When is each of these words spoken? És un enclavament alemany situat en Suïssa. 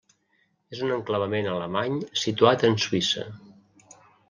És 0.75 0.79
un 0.85 0.93
enclavament 0.95 1.51
alemany 1.51 1.99
situat 2.23 2.67
en 2.71 2.81
Suïssa. 2.87 3.29